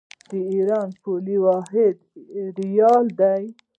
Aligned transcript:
د 0.29 0.31
ایران 0.51 0.87
پولي 1.01 1.37
واحد 1.45 1.95
ریال 2.67 3.05
دی. 3.19 3.43